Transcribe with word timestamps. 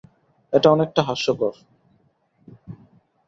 এটা 0.53 0.67
অনেকটা 0.71 1.01
হাস্যকর। 1.03 1.53